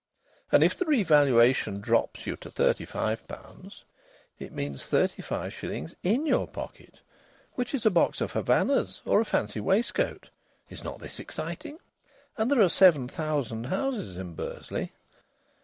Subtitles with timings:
[0.51, 3.83] And if the revaluation drops you to thirty five pounds,
[4.39, 7.01] it means thirty five shillings in your pocket,
[7.53, 10.31] which is a box of Havanas or a fancy waistcoat.
[10.71, 11.77] Is not this exciting?
[12.35, 14.91] And there are seven thousand houses in Bursley.